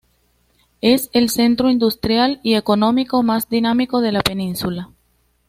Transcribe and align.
Es 0.81 1.11
el 1.13 1.29
centro 1.29 1.69
industrial 1.69 2.39
y 2.41 2.55
económico 2.55 3.21
más 3.21 3.49
dinámico 3.49 4.01
de 4.01 4.11
la 4.11 4.21
península. 4.23 4.89